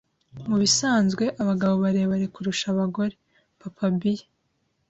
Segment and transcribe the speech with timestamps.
[0.47, 3.13] Mubisanzwe, abagabo barebare kurusha abagore.
[3.61, 4.21] (papabear)